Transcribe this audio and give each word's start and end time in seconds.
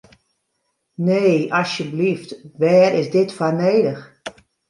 Nee, 1.07 1.37
asjeblyft, 1.59 2.29
wêr 2.59 2.91
is 3.01 3.07
dit 3.13 3.29
foar 3.37 3.53
nedich? 3.61 4.03